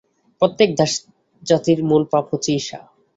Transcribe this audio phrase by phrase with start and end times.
[0.41, 2.79] প্রত্যেক দাসজাতির মূল পাপ হচ্ছে ঈর্ষা।